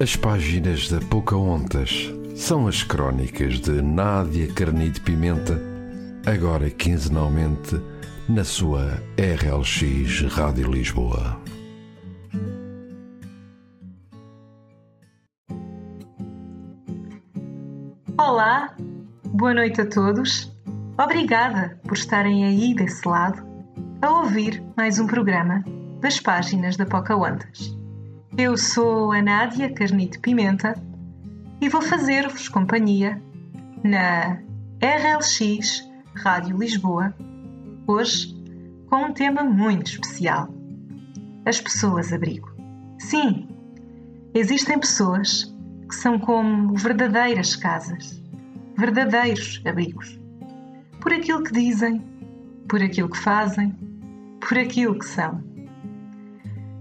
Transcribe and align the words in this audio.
As 0.00 0.14
páginas 0.14 0.88
da 0.88 1.00
Pocahontas 1.00 2.08
são 2.36 2.68
as 2.68 2.84
crónicas 2.84 3.58
de 3.58 3.82
Nádia 3.82 4.46
Carnide 4.54 5.00
Pimenta, 5.00 5.60
agora 6.24 6.70
quinzenalmente 6.70 7.74
na 8.28 8.44
sua 8.44 9.02
RLX 9.18 10.32
Rádio 10.32 10.70
Lisboa. 10.70 11.36
Olá, 18.16 18.76
boa 19.24 19.52
noite 19.52 19.80
a 19.80 19.90
todos. 19.90 20.56
Obrigada 20.96 21.76
por 21.82 21.96
estarem 21.96 22.44
aí 22.44 22.72
desse 22.72 23.08
lado 23.08 23.42
a 24.00 24.10
ouvir 24.20 24.62
mais 24.76 25.00
um 25.00 25.08
programa 25.08 25.64
das 26.00 26.20
páginas 26.20 26.76
da 26.76 26.86
Pocahontas. 26.86 27.76
Eu 28.38 28.56
sou 28.56 29.10
a 29.10 29.20
Nádia 29.20 29.68
Carnito 29.68 30.20
Pimenta 30.20 30.80
e 31.60 31.68
vou 31.68 31.82
fazer-vos 31.82 32.48
companhia 32.48 33.20
na 33.82 34.40
RLX 34.80 35.84
Rádio 36.14 36.56
Lisboa, 36.56 37.12
hoje 37.84 38.32
com 38.88 39.06
um 39.06 39.12
tema 39.12 39.42
muito 39.42 39.88
especial: 39.88 40.48
as 41.44 41.60
pessoas 41.60 42.12
abrigo. 42.12 42.48
Sim, 43.00 43.48
existem 44.32 44.78
pessoas 44.78 45.52
que 45.88 45.96
são 45.96 46.16
como 46.16 46.76
verdadeiras 46.76 47.56
casas, 47.56 48.22
verdadeiros 48.76 49.60
abrigos. 49.66 50.16
Por 51.00 51.12
aquilo 51.12 51.42
que 51.42 51.52
dizem, 51.52 52.00
por 52.68 52.80
aquilo 52.80 53.08
que 53.08 53.18
fazem, 53.18 53.74
por 54.40 54.56
aquilo 54.56 54.96
que 54.96 55.06
são. 55.06 55.47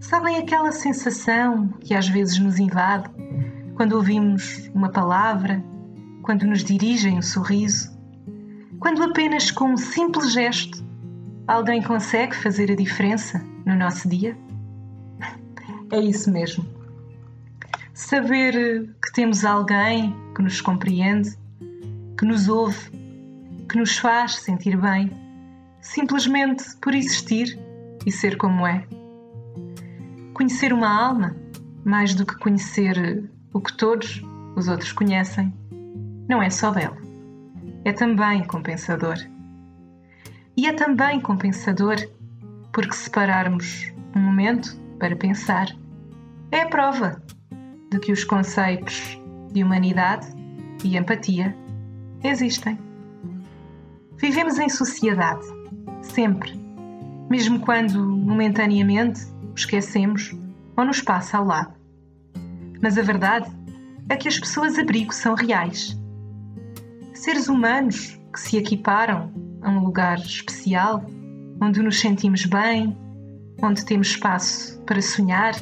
Sabem 0.08 0.38
aquela 0.38 0.72
sensação 0.72 1.68
que 1.82 1.94
às 1.94 2.08
vezes 2.08 2.40
nos 2.40 2.60
invade 2.60 3.10
quando 3.76 3.92
ouvimos 3.92 4.70
uma 4.74 4.88
palavra, 4.88 5.62
quando 6.22 6.48
nos 6.48 6.64
dirigem 6.64 7.18
um 7.18 7.22
sorriso, 7.22 7.92
quando 8.80 9.04
apenas 9.04 9.52
com 9.52 9.66
um 9.66 9.76
simples 9.76 10.32
gesto 10.32 10.82
alguém 11.46 11.82
consegue 11.84 12.34
fazer 12.38 12.72
a 12.72 12.76
diferença 12.76 13.44
no 13.66 13.76
nosso 13.76 14.08
dia? 14.08 14.38
É 15.92 16.00
isso 16.00 16.32
mesmo. 16.32 16.66
Saber 17.94 18.90
que 19.04 19.12
temos 19.14 19.44
alguém 19.44 20.16
que 20.36 20.42
nos 20.42 20.62
compreende, 20.62 21.38
que 22.18 22.26
nos 22.26 22.48
ouve, 22.48 22.92
que 23.70 23.78
nos 23.78 23.98
faz 23.98 24.36
sentir 24.36 24.78
bem, 24.78 25.12
simplesmente 25.82 26.64
por 26.82 26.94
existir 26.94 27.60
e 28.06 28.12
ser 28.12 28.38
como 28.38 28.68
é. 28.68 28.86
Conhecer 30.38 30.72
uma 30.72 30.88
alma, 30.88 31.36
mais 31.84 32.14
do 32.14 32.24
que 32.24 32.38
conhecer 32.38 33.28
o 33.52 33.60
que 33.60 33.76
todos 33.76 34.22
os 34.56 34.68
outros 34.68 34.92
conhecem, 34.92 35.52
não 36.30 36.44
é 36.44 36.48
só 36.52 36.70
belo, 36.70 36.96
é 37.84 37.92
também 37.92 38.44
compensador. 38.44 39.16
E 40.56 40.68
é 40.68 40.74
também 40.74 41.20
compensador 41.20 41.96
porque 42.72 42.94
separarmos 42.94 43.92
um 44.16 44.20
momento 44.20 44.80
para 45.00 45.16
pensar 45.16 45.76
é 46.52 46.62
a 46.62 46.70
prova 46.70 47.20
de 47.90 47.98
que 47.98 48.12
os 48.12 48.24
conceitos 48.24 49.20
de 49.52 49.64
humanidade 49.64 50.28
e 50.84 50.98
empatia 50.98 51.58
existem. 52.24 52.78
Vivemos 54.18 54.60
em 54.60 54.70
sociedade, 54.70 55.48
sempre, 56.04 56.54
mesmo 57.28 57.60
quando 57.60 58.00
momentaneamente 58.06 59.36
esquecemos 59.58 60.36
ou 60.76 60.86
nos 60.86 61.02
passa 61.02 61.38
ao 61.38 61.46
lado. 61.46 61.74
Mas 62.82 62.98
a 62.98 63.02
verdade 63.02 63.50
é 64.10 64.16
que 64.16 64.28
as 64.28 64.40
pessoas-abrigo 64.40 65.14
são 65.14 65.36
reais. 65.36 66.00
Seres 67.14 67.48
humanos 67.48 68.18
que 68.32 68.40
se 68.40 68.58
equiparam 68.58 69.34
a 69.62 69.70
um 69.70 69.84
lugar 69.84 70.18
especial, 70.20 71.04
onde 71.62 71.82
nos 71.82 72.00
sentimos 72.00 72.46
bem, 72.46 72.96
onde 73.62 73.84
temos 73.84 74.10
espaço 74.10 74.80
para 74.84 75.02
sonhar 75.02 75.54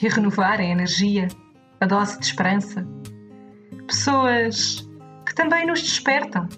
e 0.00 0.08
renovar 0.08 0.60
a 0.60 0.64
energia, 0.64 1.28
a 1.80 1.86
dose 1.86 2.18
de 2.18 2.26
esperança. 2.26 2.86
Pessoas 3.86 4.88
que 5.26 5.34
também 5.34 5.66
nos 5.66 5.82
despertam 5.82 6.48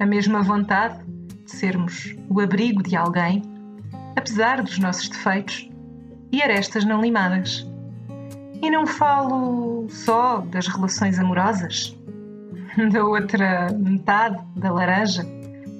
a 0.00 0.06
mesma 0.06 0.42
vontade 0.42 1.04
de 1.44 1.50
sermos 1.50 2.16
o 2.28 2.40
abrigo 2.40 2.82
de 2.82 2.96
alguém, 2.96 3.42
apesar 4.16 4.62
dos 4.62 4.78
nossos 4.78 5.08
defeitos 5.08 5.67
e 6.30 6.42
arestas 6.42 6.84
não 6.84 7.00
limadas. 7.00 7.66
E 8.60 8.70
não 8.70 8.86
falo 8.86 9.86
só 9.88 10.38
das 10.40 10.66
relações 10.66 11.18
amorosas, 11.18 11.96
da 12.92 13.04
outra 13.04 13.68
metade 13.72 14.38
da 14.56 14.72
laranja, 14.72 15.24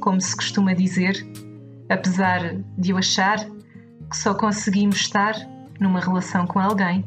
como 0.01 0.21
se 0.21 0.35
costuma 0.35 0.75
dizer, 0.75 1.27
apesar 1.89 2.57
de 2.77 2.91
eu 2.91 2.99
achar 2.99 3.39
que 4.09 4.17
só 4.17 4.35
conseguimos 4.35 4.97
estar 4.97 5.35
numa 5.81 6.01
relação 6.01 6.47
com 6.47 6.59
alguém 6.59 7.05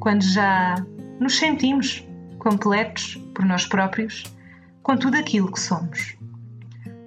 quando 0.00 0.22
já 0.22 0.76
nos 1.18 1.36
sentimos 1.36 2.06
completos 2.38 3.16
por 3.34 3.44
nós 3.44 3.66
próprios 3.66 4.24
com 4.82 4.96
tudo 4.96 5.16
aquilo 5.16 5.50
que 5.52 5.60
somos. 5.60 6.16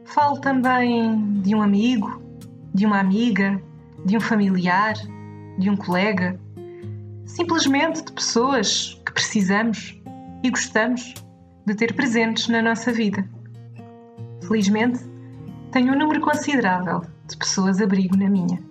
Falo 0.06 0.40
também 0.40 1.42
de 1.42 1.56
um 1.56 1.62
amigo, 1.62 2.22
de 2.74 2.86
uma 2.86 3.00
amiga, 3.00 3.62
de 4.06 4.18
um 4.18 4.20
familiar, 4.20 4.94
de 5.58 5.70
um 5.70 5.76
colega, 5.76 6.40
simplesmente 7.26 8.04
de 8.04 8.12
pessoas 8.12 9.02
que 9.06 9.14
precisamos 9.14 10.00
e 10.44 10.50
gostamos 10.50 11.14
de 11.66 11.76
ter 11.76 11.94
presentes 11.94 12.48
na 12.48 12.62
nossa 12.62 12.92
vida. 12.92 13.28
Felizmente, 14.48 15.00
tenho 15.72 15.94
um 15.94 15.98
número 15.98 16.20
considerável 16.22 17.02
de 17.28 17.38
pessoas-abrigo 17.38 18.18
na 18.18 18.30
minha. 18.30 18.62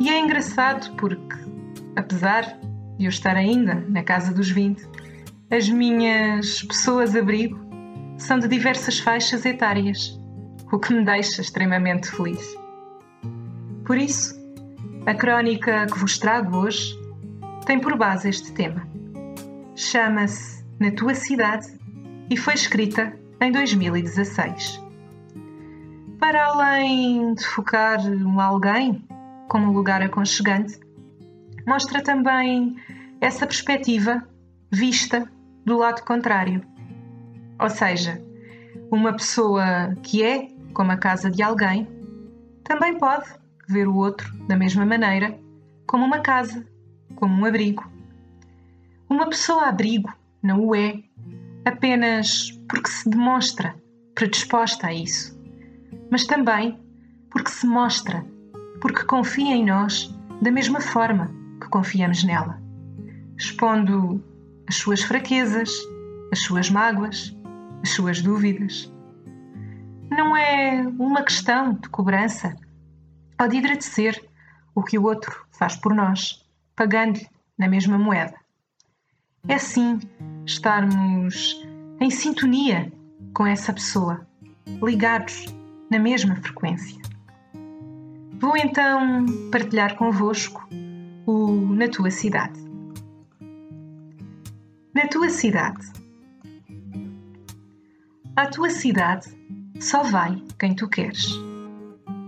E 0.00 0.08
é 0.10 0.20
engraçado 0.20 0.94
porque, 0.96 1.36
apesar 1.96 2.58
de 2.98 3.04
eu 3.04 3.08
estar 3.08 3.36
ainda 3.36 3.74
na 3.88 4.02
casa 4.02 4.32
dos 4.32 4.50
20, 4.50 4.86
as 5.50 5.68
minhas 5.68 6.62
pessoas-abrigo 6.62 7.58
são 8.18 8.38
de 8.38 8.48
diversas 8.48 8.98
faixas 8.98 9.46
etárias, 9.46 10.20
o 10.70 10.78
que 10.78 10.92
me 10.92 11.04
deixa 11.04 11.40
extremamente 11.40 12.10
feliz. 12.10 12.54
Por 13.84 13.96
isso, 13.96 14.37
a 15.08 15.14
crónica 15.14 15.86
que 15.86 15.98
vos 15.98 16.18
trago 16.18 16.54
hoje 16.54 16.94
tem 17.64 17.80
por 17.80 17.96
base 17.96 18.28
este 18.28 18.52
tema. 18.52 18.86
Chama-se 19.74 20.62
Na 20.78 20.90
Tua 20.90 21.14
Cidade 21.14 21.66
e 22.28 22.36
foi 22.36 22.52
escrita 22.52 23.18
em 23.40 23.50
2016. 23.50 24.78
Para 26.20 26.44
além 26.48 27.32
de 27.32 27.42
focar 27.46 27.98
um 28.06 28.38
alguém 28.38 29.02
como 29.48 29.68
um 29.68 29.72
lugar 29.72 30.02
aconchegante, 30.02 30.78
mostra 31.66 32.02
também 32.02 32.76
essa 33.18 33.46
perspectiva 33.46 34.22
vista 34.70 35.26
do 35.64 35.78
lado 35.78 36.04
contrário. 36.04 36.62
Ou 37.58 37.70
seja, 37.70 38.22
uma 38.90 39.14
pessoa 39.14 39.96
que 40.02 40.22
é 40.22 40.48
como 40.74 40.92
a 40.92 40.98
casa 40.98 41.30
de 41.30 41.42
alguém 41.42 41.88
também 42.62 42.98
pode 42.98 43.38
ver 43.68 43.86
o 43.86 43.96
outro 43.96 44.34
da 44.46 44.56
mesma 44.56 44.84
maneira, 44.84 45.38
como 45.86 46.04
uma 46.04 46.20
casa, 46.20 46.66
como 47.14 47.34
um 47.34 47.44
abrigo. 47.44 47.90
Uma 49.08 49.28
pessoa 49.28 49.66
abrigo 49.66 50.12
não 50.42 50.64
o 50.64 50.74
é 50.74 51.02
apenas 51.64 52.50
porque 52.68 52.88
se 52.88 53.08
demonstra 53.08 53.74
predisposta 54.14 54.86
a 54.86 54.94
isso, 54.94 55.38
mas 56.10 56.26
também 56.26 56.78
porque 57.30 57.50
se 57.50 57.66
mostra, 57.66 58.24
porque 58.80 59.04
confia 59.04 59.54
em 59.54 59.66
nós 59.66 60.14
da 60.40 60.50
mesma 60.50 60.80
forma 60.80 61.30
que 61.60 61.68
confiamos 61.68 62.24
nela, 62.24 62.60
expondo 63.36 64.24
as 64.66 64.76
suas 64.76 65.02
fraquezas, 65.02 65.70
as 66.32 66.40
suas 66.40 66.70
mágoas, 66.70 67.36
as 67.82 67.90
suas 67.90 68.22
dúvidas. 68.22 68.92
Não 70.10 70.36
é 70.36 70.86
uma 70.98 71.22
questão 71.22 71.74
de 71.74 71.88
cobrança 71.90 72.56
ou 73.40 73.48
de 73.48 73.58
agradecer 73.58 74.22
o 74.74 74.82
que 74.82 74.98
o 74.98 75.04
outro 75.04 75.46
faz 75.50 75.76
por 75.76 75.94
nós, 75.94 76.44
pagando-lhe 76.74 77.28
na 77.56 77.68
mesma 77.68 77.98
moeda. 77.98 78.34
É 79.46 79.58
sim 79.58 79.98
estarmos 80.44 81.64
em 82.00 82.10
sintonia 82.10 82.92
com 83.34 83.46
essa 83.46 83.72
pessoa, 83.72 84.26
ligados 84.82 85.46
na 85.90 85.98
mesma 85.98 86.36
frequência. 86.36 87.00
Vou 88.40 88.56
então 88.56 89.26
partilhar 89.50 89.96
convosco 89.96 90.68
o 91.26 91.74
Na 91.74 91.88
Tua 91.88 92.10
Cidade. 92.10 92.58
Na 94.94 95.06
tua 95.06 95.28
cidade. 95.28 95.86
À 98.34 98.46
tua 98.46 98.70
cidade 98.70 99.28
só 99.80 100.02
vai 100.02 100.42
quem 100.58 100.74
tu 100.74 100.88
queres. 100.88 101.47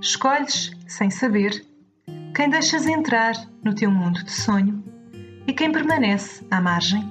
Escolhes 0.01 0.71
sem 0.87 1.11
saber, 1.11 1.63
quem 2.35 2.49
deixas 2.49 2.87
entrar 2.87 3.35
no 3.63 3.75
teu 3.75 3.91
mundo 3.91 4.25
de 4.25 4.31
sonho 4.31 4.83
e 5.47 5.53
quem 5.53 5.71
permanece 5.71 6.43
à 6.51 6.59
margem 6.59 7.07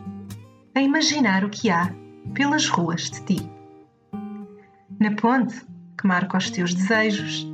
a 0.74 0.81
imaginar 0.81 1.44
o 1.44 1.51
que 1.51 1.69
há 1.69 1.94
pelas 2.33 2.68
ruas 2.68 3.12
de 3.12 3.21
ti. 3.21 3.50
Na 5.00 5.12
ponte 5.15 5.63
que 6.00 6.07
marca 6.07 6.39
os 6.39 6.50
teus 6.50 6.74
desejos, 6.74 7.47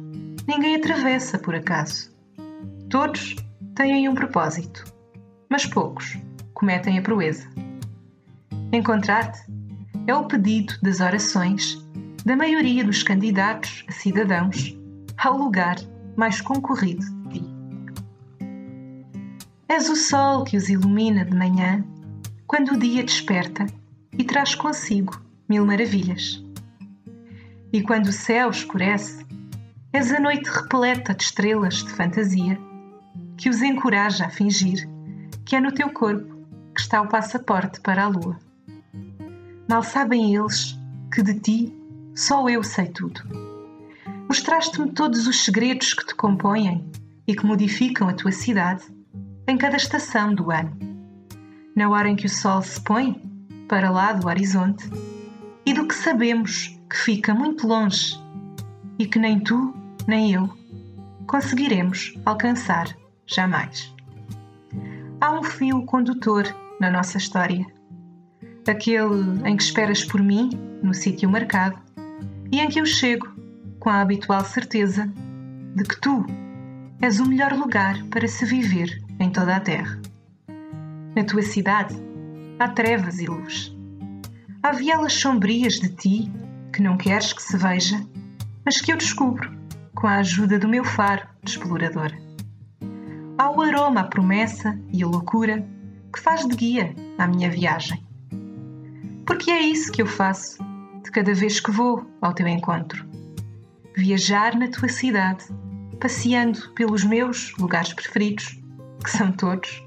ninguém 0.48 0.78
atravessa 0.78 1.38
por 1.38 1.54
acaso. 1.54 2.16
Todos 2.90 3.36
têm 3.76 4.08
um 4.08 4.16
propósito, 4.16 4.86
mas 5.50 5.66
poucos 5.66 6.18
cometem 6.54 6.98
a 6.98 7.02
proeza. 7.02 7.46
Encontrar-te 8.72 9.42
é 10.08 10.16
o 10.16 10.28
pedido 10.30 10.76
das 10.82 11.02
orações 11.02 11.78
da 12.24 12.38
maioria 12.38 12.86
dos 12.86 13.04
candidatos 13.04 13.84
a 13.90 13.92
cidadãos 13.92 14.78
ao 15.18 15.38
lugar 15.38 15.76
mais 16.16 16.42
concorrido 16.42 17.06
de 17.24 17.40
ti. 17.40 17.46
És 19.68 19.90
o 19.90 19.96
sol 19.96 20.44
que 20.44 20.58
os 20.58 20.70
ilumina 20.70 21.26
de 21.26 21.36
manhã, 21.36 21.84
quando 22.48 22.74
o 22.74 22.80
dia 22.80 23.04
desperta 23.04 23.66
e 24.18 24.24
traz 24.24 24.56
consigo 24.56 25.20
mil 25.50 25.66
maravilhas. 25.66 26.44
E 27.74 27.82
quando 27.82 28.08
o 28.08 28.14
céu 28.14 28.50
escurece, 28.50 29.26
és 29.92 30.12
a 30.12 30.20
noite 30.20 30.50
repleta 30.50 31.14
de 31.14 31.24
estrelas 31.24 31.84
de 31.84 31.90
fantasia, 31.90 32.60
que 33.38 33.50
os 33.50 33.62
encoraja 33.62 34.26
a 34.26 34.30
fingir 34.30 34.88
que 35.46 35.56
é 35.56 35.62
no 35.62 35.72
teu 35.72 35.90
corpo 35.92 36.36
que 36.74 36.82
está 36.82 37.02
o 37.02 37.08
passaporte 37.08 37.80
para 37.80 38.04
a 38.04 38.08
lua. 38.08 38.38
Mal 39.70 39.84
sabem 39.84 40.36
eles 40.36 40.78
que 41.14 41.22
de 41.22 41.40
ti 41.40 41.74
só 42.16 42.50
eu 42.50 42.64
sei 42.64 42.88
tudo. 42.88 43.22
Mostraste-me 44.28 44.92
todos 44.92 45.28
os 45.28 45.44
segredos 45.44 45.94
que 45.94 46.06
te 46.06 46.16
compõem 46.16 46.90
e 47.28 47.36
que 47.36 47.46
modificam 47.46 48.08
a 48.08 48.14
tua 48.14 48.32
cidade 48.32 48.84
em 49.48 49.58
cada 49.58 49.78
estação 49.78 50.34
do 50.34 50.52
ano. 50.52 50.78
Na 51.76 51.90
hora 51.90 52.10
em 52.10 52.16
que 52.16 52.26
o 52.26 52.30
sol 52.30 52.62
se 52.62 52.82
põe 52.82 53.22
para 53.68 53.90
lá 53.90 54.14
do 54.14 54.28
horizonte 54.28 54.90
e 55.66 55.74
do 55.74 55.88
que 55.88 55.96
sabemos 55.96 56.80
que 56.90 56.98
fica 56.98 57.34
muito 57.34 57.68
longe 57.68 58.20
e 58.98 59.06
que 59.06 59.20
nem 59.20 59.40
tu 59.40 59.74
nem 60.08 60.34
eu 60.34 60.50
conseguiremos 61.28 62.14
alcançar 62.26 62.96
jamais. 63.26 63.94
Há 65.20 65.32
um 65.32 65.44
fio 65.44 65.84
condutor 65.86 66.44
na 66.80 66.92
nossa 66.92 67.18
história 67.18 67.66
aquele 68.72 69.48
em 69.48 69.56
que 69.56 69.64
esperas 69.64 70.04
por 70.04 70.22
mim, 70.22 70.50
no 70.82 70.94
sítio 70.94 71.30
marcado, 71.30 71.78
e 72.52 72.60
em 72.60 72.68
que 72.68 72.80
eu 72.80 72.86
chego 72.86 73.28
com 73.86 73.92
a 73.92 74.02
habitual 74.02 74.44
certeza 74.44 75.08
de 75.76 75.84
que 75.84 76.02
tu 76.02 76.26
és 77.00 77.20
o 77.20 77.26
melhor 77.28 77.54
lugar 77.54 78.04
para 78.06 78.28
se 78.28 78.44
viver 78.44 79.00
em 79.20 79.30
toda 79.30 79.56
a 79.56 79.60
terra. 79.60 80.02
Na 81.16 81.24
tua 81.24 81.44
cidade 81.44 81.94
há 82.58 82.68
trevas 82.68 83.20
e 83.20 83.28
luz. 83.28 83.78
Há 84.64 84.72
vielas 84.72 85.14
sombrias 85.14 85.76
de 85.76 85.90
ti 85.90 86.32
que 86.74 86.82
não 86.82 86.98
queres 86.98 87.32
que 87.32 87.44
se 87.44 87.56
veja, 87.58 88.04
mas 88.66 88.82
que 88.82 88.92
eu 88.92 88.98
descubro 88.98 89.56
com 89.94 90.08
a 90.08 90.16
ajuda 90.16 90.58
do 90.58 90.68
meu 90.68 90.84
faro 90.84 91.28
de 91.44 91.52
exploradora. 91.52 92.18
Há 93.38 93.52
o 93.52 93.62
aroma, 93.62 94.02
a 94.02 94.08
promessa 94.08 94.80
e 94.92 95.04
a 95.04 95.08
loucura 95.08 95.64
que 96.12 96.20
faz 96.20 96.44
de 96.48 96.56
guia 96.56 96.96
à 97.20 97.28
minha 97.28 97.52
viagem 97.52 98.04
porque 99.28 99.52
é 99.52 99.62
isso 99.62 99.92
que 99.92 100.02
eu 100.02 100.08
faço 100.08 100.58
de 101.04 101.12
cada 101.12 101.36
vez 101.36 101.60
que 101.60 101.70
vou 101.70 102.04
ao 102.20 102.34
teu 102.34 102.48
encontro. 102.48 103.06
Viajar 103.98 104.56
na 104.58 104.68
tua 104.68 104.90
cidade, 104.90 105.46
passeando 106.00 106.70
pelos 106.72 107.04
meus 107.04 107.56
lugares 107.58 107.94
preferidos, 107.94 108.60
que 109.04 109.10
são 109.10 109.32
todos, 109.32 109.84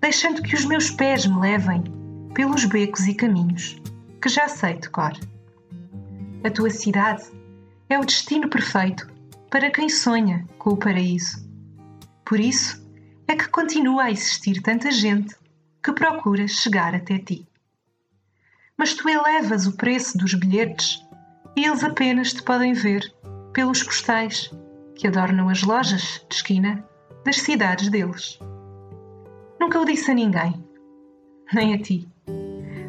deixando 0.00 0.42
que 0.42 0.54
os 0.54 0.64
meus 0.64 0.90
pés 0.90 1.26
me 1.26 1.40
levem 1.40 1.82
pelos 2.34 2.64
becos 2.64 3.06
e 3.06 3.14
caminhos 3.14 3.76
que 4.22 4.28
já 4.28 4.48
sei 4.48 4.74
de 4.74 4.88
cor. 4.90 5.12
A 6.44 6.50
tua 6.50 6.70
cidade 6.70 7.24
é 7.88 7.98
o 7.98 8.04
destino 8.04 8.48
perfeito 8.48 9.08
para 9.50 9.70
quem 9.70 9.88
sonha 9.88 10.46
com 10.58 10.70
o 10.70 10.76
paraíso. 10.76 11.44
Por 12.24 12.38
isso 12.38 12.84
é 13.26 13.34
que 13.34 13.48
continua 13.48 14.04
a 14.04 14.10
existir 14.10 14.62
tanta 14.62 14.90
gente 14.90 15.34
que 15.82 15.92
procura 15.92 16.46
chegar 16.46 16.94
até 16.94 17.18
ti 17.18 17.46
mas 18.76 18.94
tu 18.94 19.08
elevas 19.08 19.66
o 19.66 19.76
preço 19.76 20.18
dos 20.18 20.34
bilhetes 20.34 21.02
eles 21.64 21.82
apenas 21.82 22.32
te 22.32 22.42
podem 22.42 22.72
ver 22.74 23.02
pelos 23.52 23.82
postais 23.82 24.50
que 24.94 25.06
adornam 25.06 25.48
as 25.48 25.62
lojas 25.62 26.24
de 26.28 26.34
esquina 26.34 26.84
das 27.24 27.36
cidades 27.36 27.88
deles. 27.88 28.38
Nunca 29.60 29.80
o 29.80 29.84
disse 29.84 30.10
a 30.10 30.14
ninguém, 30.14 30.62
nem 31.52 31.74
a 31.74 31.78
ti, 31.78 32.08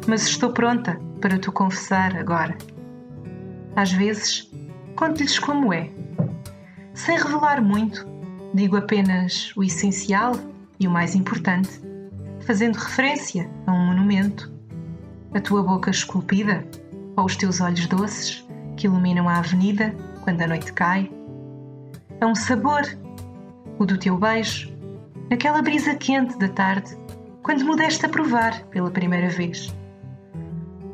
mas 0.06 0.26
estou 0.26 0.52
pronta 0.52 1.00
para 1.20 1.38
te 1.38 1.50
confessar 1.50 2.16
agora. 2.16 2.56
Às 3.76 3.92
vezes, 3.92 4.50
conto-lhes 4.96 5.38
como 5.38 5.72
é. 5.72 5.90
Sem 6.94 7.16
revelar 7.16 7.62
muito, 7.62 8.06
digo 8.54 8.76
apenas 8.76 9.52
o 9.56 9.64
essencial 9.64 10.32
e 10.78 10.86
o 10.86 10.90
mais 10.90 11.14
importante, 11.14 11.80
fazendo 12.40 12.76
referência 12.76 13.48
a 13.66 13.72
um 13.72 13.86
monumento 13.86 14.52
a 15.34 15.40
tua 15.40 15.62
boca 15.62 15.90
esculpida 15.90 16.66
ou 17.16 17.24
os 17.24 17.36
teus 17.36 17.60
olhos 17.60 17.86
doces 17.86 18.46
que 18.78 18.86
iluminam 18.86 19.28
a 19.28 19.38
avenida 19.38 19.94
quando 20.22 20.40
a 20.40 20.46
noite 20.46 20.72
cai. 20.72 21.10
A 22.20 22.26
um 22.26 22.34
sabor, 22.34 22.82
o 23.78 23.84
do 23.84 23.98
teu 23.98 24.16
beijo, 24.16 24.72
naquela 25.28 25.60
brisa 25.60 25.96
quente 25.96 26.38
da 26.38 26.48
tarde, 26.48 26.96
quando 27.42 27.64
me 27.64 27.76
deste 27.76 28.06
a 28.06 28.08
provar 28.08 28.62
pela 28.66 28.90
primeira 28.90 29.28
vez. 29.28 29.74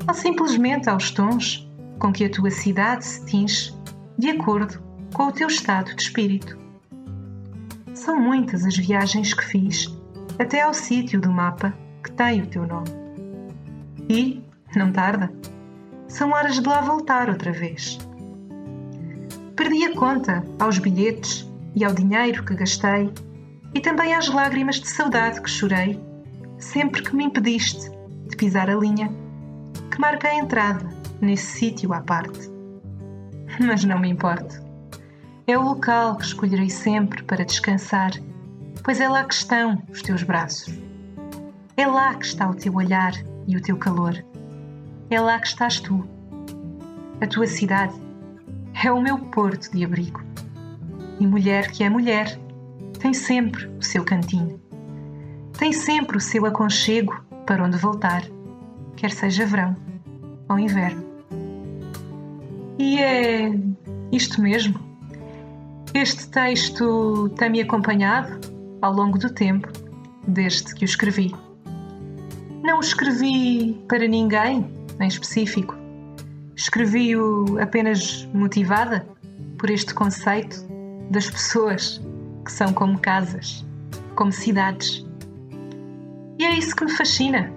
Ou 0.09 0.15
simplesmente 0.15 0.89
aos 0.89 1.11
tons 1.11 1.71
com 1.99 2.11
que 2.11 2.25
a 2.25 2.31
tua 2.31 2.51
cidade 2.51 3.05
se 3.05 3.25
tinge 3.27 3.75
de 4.19 4.31
acordo 4.31 4.83
com 5.13 5.25
o 5.25 5.33
teu 5.33 5.49
estado 5.49 5.95
de 5.95 6.03
espírito. 6.03 6.59
São 7.93 8.19
muitas 8.19 8.65
as 8.65 8.77
viagens 8.77 9.35
que 9.35 9.45
fiz 9.45 9.95
até 10.39 10.63
ao 10.63 10.73
sítio 10.73 11.21
do 11.21 11.31
mapa 11.31 11.75
que 12.03 12.11
tem 12.13 12.43
o 12.43 12.47
teu 12.47 12.67
nome. 12.67 12.89
E, 14.09 14.43
não 14.75 14.91
tarda, 14.91 15.31
são 16.15 16.31
horas 16.31 16.61
de 16.61 16.69
lá 16.69 16.81
voltar 16.81 17.29
outra 17.29 17.51
vez. 17.51 17.99
Perdi 19.57 19.85
a 19.85 19.97
conta 19.97 20.45
aos 20.61 20.79
bilhetes 20.79 21.45
e 21.75 21.85
ao 21.85 21.93
dinheiro 21.93 22.45
que 22.45 22.55
gastei 22.55 23.13
e 23.75 23.81
também 23.81 24.15
às 24.15 24.29
lágrimas 24.29 24.77
de 24.77 24.89
saudade 24.89 25.43
que 25.43 25.51
chorei 25.51 26.01
sempre 26.57 27.03
que 27.03 27.17
me 27.17 27.25
impediste 27.25 27.91
de 28.29 28.37
pisar 28.37 28.71
a 28.71 28.77
linha 28.77 29.11
que 29.91 30.01
marca 30.01 30.29
a 30.29 30.37
entrada 30.37 30.89
nesse 31.21 31.59
sítio 31.59 31.93
à 31.93 32.01
parte. 32.01 32.49
Mas 33.59 33.85
não 33.85 33.99
me 33.99 34.09
importo. 34.09 34.63
É 35.49 35.59
o 35.59 35.63
local 35.63 36.17
que 36.17 36.27
escolherei 36.27 36.71
sempre 36.71 37.25
para 37.25 37.45
descansar, 37.45 38.13
pois 38.85 39.01
é 39.01 39.09
lá 39.09 39.25
que 39.25 39.35
estão 39.35 39.83
os 39.91 40.01
teus 40.01 40.23
braços. 40.23 40.73
É 41.77 41.89
lá 41.89 42.15
que 42.15 42.25
está 42.25 42.49
o 42.49 42.55
teu 42.55 42.73
olhar 42.77 43.13
e 43.49 43.57
o 43.57 43.61
teu 43.61 43.77
calor. 43.77 44.25
É 45.15 45.21
lá 45.21 45.39
que 45.39 45.47
estás 45.47 45.79
tu. 45.79 46.05
A 47.21 47.27
tua 47.29 47.47
cidade 47.47 47.95
é 48.85 48.91
o 48.91 49.01
meu 49.01 49.17
porto 49.17 49.71
de 49.71 49.85
abrigo. 49.85 50.21
E 51.21 51.25
mulher 51.25 51.71
que 51.71 51.85
é 51.85 51.89
mulher 51.89 52.37
tem 52.99 53.15
sempre 53.15 53.65
o 53.79 53.81
seu 53.81 54.05
cantinho. 54.05 54.61
Tem 55.57 55.73
sempre 55.73 56.17
o 56.17 56.21
seu 56.21 56.45
aconchego 56.47 57.25
para 57.47 57.63
onde 57.63 57.77
voltar, 57.77 58.25
quer 58.97 59.13
seja 59.13 59.47
verão 59.47 59.77
ou 60.49 60.59
inverno. 60.59 61.05
E 62.77 62.99
é 62.99 63.53
isto 64.11 64.43
mesmo. 64.43 64.81
Este 65.95 66.27
texto 66.27 67.29
tem-me 67.39 67.61
acompanhado 67.61 68.41
ao 68.83 68.93
longo 68.93 69.17
do 69.17 69.33
tempo, 69.33 69.69
desde 70.27 70.75
que 70.75 70.85
o 70.85 70.87
escrevi. 70.87 71.33
Não 72.65 72.81
escrevi 72.81 73.81
para 73.87 74.09
ninguém 74.09 74.83
em 75.01 75.09
específico. 75.09 75.75
Escrevi-o 76.57 77.59
apenas 77.61 78.29
motivada 78.33 79.07
por 79.59 79.71
este 79.71 79.93
conceito 79.95 80.65
das 81.11 81.29
pessoas 81.29 82.01
que 82.45 82.53
são 82.53 82.73
como 82.73 82.99
casas, 82.99 83.65
como 84.15 84.31
cidades. 84.31 85.05
E 86.39 86.45
é 86.45 86.59
isso 86.59 86.75
que 86.77 86.85
me 86.85 86.91
fascina. 86.93 87.53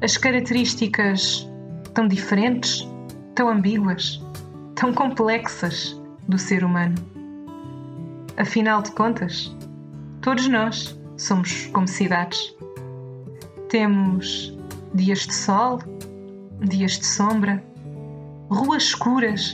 As 0.00 0.16
características 0.16 1.48
tão 1.94 2.08
diferentes, 2.08 2.88
tão 3.34 3.48
ambíguas, 3.48 4.20
tão 4.74 4.92
complexas 4.92 6.00
do 6.26 6.38
ser 6.38 6.64
humano. 6.64 6.94
Afinal 8.36 8.82
de 8.82 8.90
contas, 8.92 9.54
todos 10.20 10.48
nós 10.48 10.98
somos 11.16 11.66
como 11.66 11.86
cidades. 11.86 12.54
Temos 13.68 14.56
dias 14.94 15.20
de 15.20 15.34
sol, 15.34 15.78
dias 16.68 16.98
de 16.98 17.06
sombra, 17.06 17.62
ruas 18.50 18.84
escuras 18.84 19.52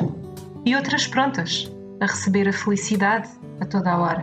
e 0.65 0.75
outras 0.75 1.07
prontas 1.07 1.71
a 2.00 2.07
receber 2.07 2.49
a 2.49 2.53
felicidade 2.53 3.29
a 3.61 3.67
toda 3.67 3.93
a 3.93 3.99
hora. 3.99 4.23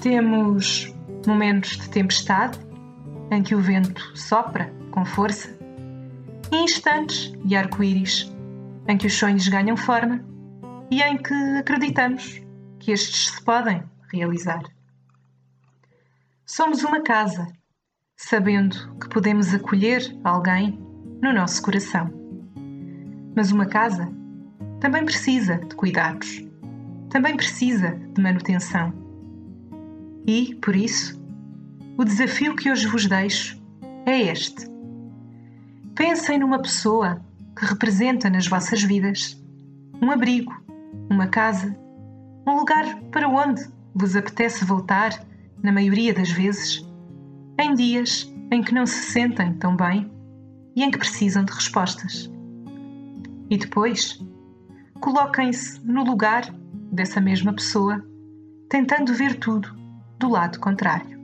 Temos 0.00 0.92
momentos 1.26 1.76
de 1.76 1.88
tempestade 1.90 2.58
em 3.30 3.42
que 3.42 3.54
o 3.54 3.60
vento 3.60 4.16
sopra 4.16 4.72
com 4.90 5.04
força, 5.04 5.56
e 6.50 6.56
instantes 6.56 7.32
de 7.44 7.56
arco-íris 7.56 8.30
em 8.86 8.98
que 8.98 9.06
os 9.06 9.14
sonhos 9.14 9.48
ganham 9.48 9.76
forma 9.76 10.22
e 10.90 11.00
em 11.00 11.16
que 11.16 11.34
acreditamos 11.58 12.42
que 12.78 12.92
estes 12.92 13.30
se 13.30 13.42
podem 13.42 13.82
realizar. 14.12 14.62
Somos 16.44 16.82
uma 16.82 17.00
casa, 17.02 17.46
sabendo 18.16 18.94
que 18.96 19.08
podemos 19.08 19.54
acolher 19.54 20.02
alguém 20.22 20.78
no 21.22 21.32
nosso 21.32 21.62
coração. 21.62 22.10
Mas 23.36 23.52
uma 23.52 23.64
casa 23.64 24.12
também 24.80 25.04
precisa 25.04 25.58
de 25.58 25.74
cuidados, 25.76 26.44
também 27.08 27.36
precisa 27.36 27.92
de 28.12 28.20
manutenção. 28.20 28.92
E, 30.26 30.56
por 30.56 30.74
isso, 30.74 31.22
o 31.96 32.04
desafio 32.04 32.56
que 32.56 32.70
hoje 32.70 32.88
vos 32.88 33.06
deixo 33.06 33.62
é 34.04 34.20
este. 34.22 34.66
Pensem 35.94 36.40
numa 36.40 36.60
pessoa 36.60 37.24
que 37.56 37.66
representa 37.66 38.28
nas 38.28 38.48
vossas 38.48 38.82
vidas 38.82 39.40
um 40.02 40.10
abrigo, 40.10 40.52
uma 41.08 41.28
casa, 41.28 41.76
um 42.46 42.56
lugar 42.56 42.98
para 43.12 43.28
onde 43.28 43.64
vos 43.94 44.16
apetece 44.16 44.64
voltar, 44.64 45.24
na 45.62 45.70
maioria 45.70 46.12
das 46.12 46.30
vezes, 46.30 46.84
em 47.60 47.74
dias 47.74 48.32
em 48.50 48.62
que 48.62 48.74
não 48.74 48.84
se 48.84 49.12
sentem 49.12 49.54
tão 49.54 49.76
bem 49.76 50.11
e 50.74 50.82
em 50.82 50.90
que 50.90 50.98
precisam 50.98 51.44
de 51.44 51.52
respostas. 51.52 52.30
E 53.50 53.58
depois, 53.58 54.18
coloquem-se 55.00 55.84
no 55.84 56.04
lugar 56.04 56.48
dessa 56.92 57.20
mesma 57.20 57.52
pessoa, 57.52 58.02
tentando 58.68 59.12
ver 59.12 59.38
tudo 59.38 59.74
do 60.18 60.28
lado 60.28 60.60
contrário. 60.60 61.20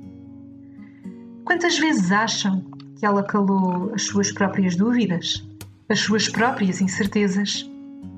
Quantas 1.44 1.78
vezes 1.78 2.10
acham 2.12 2.64
que 2.98 3.06
ela 3.06 3.22
calou 3.22 3.94
as 3.94 4.02
suas 4.02 4.32
próprias 4.32 4.76
dúvidas, 4.76 5.46
as 5.88 6.00
suas 6.00 6.28
próprias 6.28 6.80
incertezas, 6.80 7.70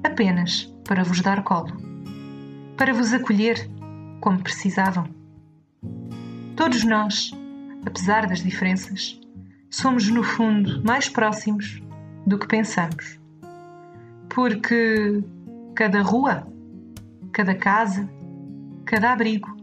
apenas 0.03 0.65
para 0.85 1.05
vos 1.05 1.21
dar 1.21 1.45
colo, 1.45 1.77
para 2.77 2.93
vos 2.95 3.13
acolher 3.13 3.71
como 4.21 4.43
precisavam? 4.43 5.07
Todos 6.57 6.83
nós, 6.83 7.31
apesar 7.87 8.27
das 8.27 8.43
diferenças, 8.43 9.20
somos 9.71 10.09
no 10.09 10.23
fundo 10.23 10.83
mais 10.85 11.09
próximos 11.09 11.81
do 12.27 12.39
que 12.39 12.47
pensamos. 12.47 13.19
Porque 14.29 15.23
cada 15.75 16.03
rua, 16.03 16.47
cada 17.33 17.55
casa, 17.55 18.09
cada 18.85 19.13
abrigo, 19.13 19.57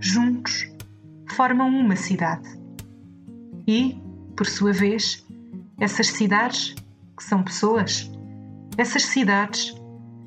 juntos, 0.00 0.68
formam 1.28 1.68
uma 1.68 1.96
cidade. 1.96 2.48
E, 3.66 4.00
por 4.36 4.46
sua 4.46 4.72
vez, 4.72 5.24
essas 5.78 6.08
cidades, 6.08 6.74
que 7.16 7.22
são 7.22 7.42
pessoas, 7.42 8.10
essas 8.76 9.04
cidades, 9.04 9.74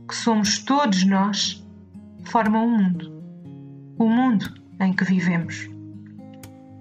que 0.08 0.16
somos 0.16 0.60
todos 0.60 1.04
nós, 1.06 1.66
formam 2.26 2.66
o 2.66 2.68
um 2.68 2.78
mundo. 2.78 3.24
O 3.98 4.10
mundo 4.10 4.54
em 4.80 4.94
que 4.94 5.04
vivemos. 5.04 5.70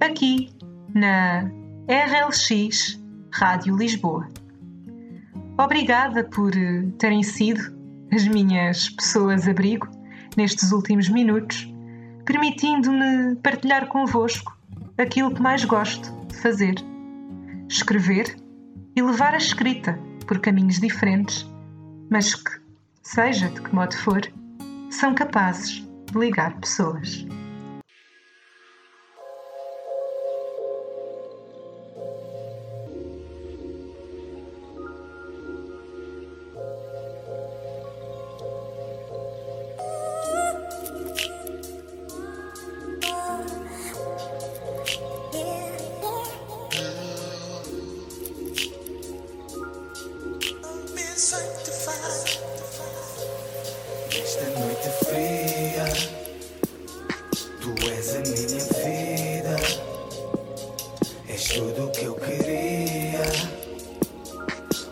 aqui 0.00 0.50
na 0.94 1.50
RLX 1.88 3.02
Rádio 3.32 3.76
Lisboa. 3.76 4.28
Obrigada 5.58 6.22
por 6.22 6.52
terem 6.98 7.24
sido 7.24 7.76
as 8.12 8.28
minhas 8.28 8.88
pessoas 8.90 9.48
abrigo 9.48 9.88
nestes 10.36 10.70
últimos 10.70 11.08
minutos, 11.08 11.68
permitindo-me 12.24 13.34
partilhar 13.42 13.88
convosco 13.88 14.56
aquilo 14.96 15.34
que 15.34 15.42
mais 15.42 15.64
gosto 15.64 16.12
de 16.28 16.36
fazer: 16.36 16.91
escrever 17.72 18.36
e 18.94 19.02
levar 19.02 19.34
a 19.34 19.38
escrita 19.38 19.98
por 20.26 20.38
caminhos 20.40 20.78
diferentes, 20.78 21.46
mas 22.10 22.34
que, 22.34 22.50
seja 23.02 23.48
de 23.48 23.60
que 23.60 23.74
modo 23.74 23.96
for, 23.96 24.20
são 24.90 25.14
capazes 25.14 25.86
de 26.10 26.18
ligar 26.18 26.58
pessoas. 26.60 27.26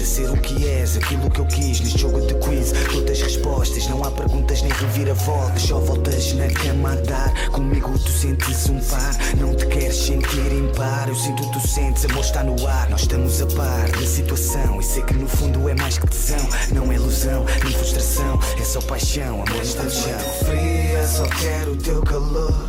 a 0.00 0.04
ser 0.04 0.30
o 0.30 0.36
que 0.36 0.68
és, 0.68 0.96
aquilo 0.96 1.30
que 1.30 1.40
eu 1.40 1.46
quis 1.46 1.80
neste 1.80 1.98
jogo 1.98 2.20
de 2.20 2.34
quiz. 2.34 2.72
Todas 2.92 3.10
as 3.10 3.22
respostas, 3.22 3.86
não 3.88 4.02
há 4.04 4.10
perguntas 4.10 4.62
nem 4.62 4.72
reviravoltas. 4.72 5.62
Só 5.62 5.78
voltas 5.78 6.32
na 6.34 6.48
cama 6.48 6.92
a 6.92 6.96
dar. 6.96 7.50
Comigo 7.50 7.98
tu 7.98 8.10
sentes 8.10 8.68
um 8.68 8.80
par, 8.80 9.14
não 9.38 9.54
te 9.54 9.66
queres 9.66 9.96
sentir 9.96 10.52
em 10.52 10.68
par. 10.74 11.08
Eu 11.08 11.14
sinto 11.14 11.50
tu 11.50 11.66
sentes, 11.66 12.04
amor 12.04 12.24
está 12.24 12.42
no 12.42 12.66
ar. 12.66 12.88
Nós 12.90 13.02
estamos 13.02 13.40
a 13.42 13.46
par 13.46 13.90
da 13.90 14.06
situação. 14.06 14.80
E 14.80 14.82
sei 14.82 15.02
que 15.02 15.14
no 15.14 15.28
fundo 15.28 15.68
é 15.68 15.74
mais 15.74 15.98
que 15.98 16.06
tesão. 16.06 16.48
Não 16.72 16.90
é 16.90 16.94
ilusão, 16.94 17.44
nem 17.62 17.72
frustração. 17.72 18.38
É 18.58 18.64
só 18.64 18.80
paixão, 18.82 19.42
amor 19.42 19.62
está 19.62 19.82
no 19.82 19.90
chão. 19.90 20.18
Fria, 20.44 21.06
só 21.06 21.24
quero 21.40 21.72
o 21.72 21.76
teu 21.76 22.02
calor. 22.02 22.68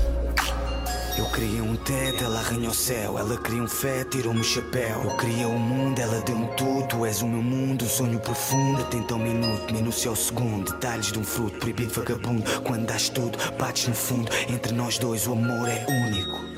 um 1.71 1.75
teto, 1.75 2.23
ela 2.23 2.39
arranhou 2.39 2.71
o 2.71 2.73
céu. 2.73 3.17
Ela 3.17 3.37
queria 3.37 3.63
um 3.63 3.67
fé, 3.67 4.03
tirou-me 4.03 4.39
o 4.39 4.43
chapéu. 4.43 5.03
Eu 5.03 5.17
queria 5.17 5.47
o 5.47 5.51
um 5.51 5.59
mundo, 5.59 5.99
ela 5.99 6.21
deu-me 6.21 6.47
tudo. 6.55 6.87
Tu 6.87 7.05
és 7.05 7.21
o 7.21 7.27
meu 7.27 7.41
mundo, 7.41 7.85
um 7.85 7.87
sonho 7.87 8.19
profundo. 8.19 8.81
Atenta 8.81 9.13
ao 9.13 9.19
minuto, 9.19 9.73
minúcia 9.73 10.09
ao 10.09 10.15
segundo. 10.15 10.71
Detalhes 10.71 11.11
de 11.11 11.19
um 11.19 11.23
fruto 11.23 11.57
proibido, 11.59 11.93
vagabundo. 11.93 12.43
Quando 12.61 12.85
dás 12.85 13.09
tudo, 13.09 13.37
bates 13.57 13.87
no 13.87 13.95
fundo. 13.95 14.31
Entre 14.49 14.73
nós 14.73 14.97
dois, 14.97 15.27
o 15.27 15.33
amor 15.33 15.67
é 15.67 15.85
único. 15.89 16.51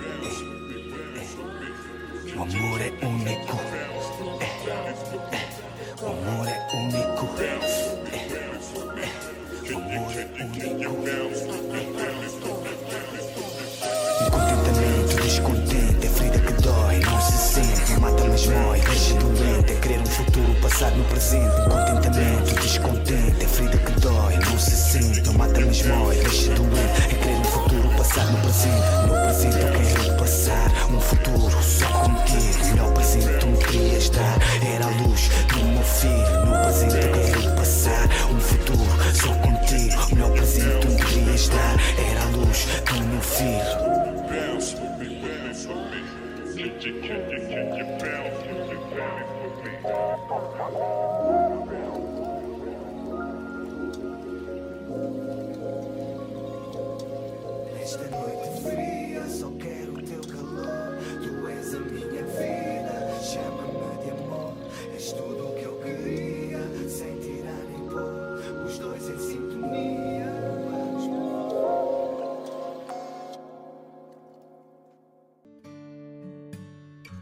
O 2.35 2.41
amor 2.43 2.81
é 2.81 2.91
único. 3.05 3.57
O 6.01 6.07
amor 6.07 6.47
é 6.47 6.67
único. 6.73 7.25
O 9.71 9.77
amor 9.77 10.11
é 10.17 10.25
único. 10.43 11.62
Mas 18.43 18.47
mói, 18.47 18.79
deixa 18.81 19.13
doente, 19.15 19.71
é 19.71 19.75
querer 19.75 19.99
um 19.99 20.05
futuro 20.05 20.53
passado 20.61 20.95
no 20.97 21.03
presente. 21.05 21.55
Contentamento 21.69 22.55
descontente, 22.61 23.43
é 23.43 23.47
ferida 23.47 23.77
que 23.77 23.91
dói, 24.01 24.35
não 24.37 24.59
se 24.59 24.71
sente, 24.71 25.21
não 25.21 25.33
mata 25.33 25.59
mas 25.59 25.81
mói, 25.83 26.15
deixa 26.17 26.53
doente, 26.53 27.01
é 27.09 27.15
querer 27.15 27.35
um 27.35 27.43
futuro 27.43 27.89
passado 27.97 28.31
no 28.31 28.37
presente. 28.39 29.07
No 29.07 29.23
presente 29.23 29.57
eu 29.57 29.71
quero 29.71 30.17
passar 30.17 30.82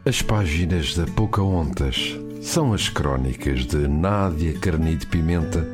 As 0.04 0.20
páginas 0.20 0.96
da 0.96 1.06
Pocahontas 1.06 2.18
são 2.40 2.72
as 2.72 2.88
crónicas 2.88 3.64
de 3.64 3.86
Nádia 3.86 4.52
Carnide 4.58 5.06
Pimenta, 5.06 5.64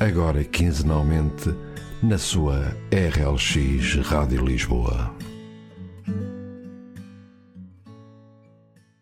agora 0.00 0.42
quinzenalmente 0.42 1.54
na 2.02 2.18
sua 2.18 2.76
RLX 2.90 4.04
Rádio 4.04 4.44
Lisboa. 4.44 5.14